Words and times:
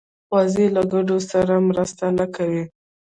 وزې 0.33 0.65
له 0.75 0.81
ګډو 0.93 1.17
سره 1.31 1.53
مرسته 1.69 2.05
نه 2.17 2.25
کوي 2.35 2.63